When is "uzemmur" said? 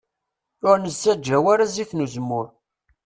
2.05-2.47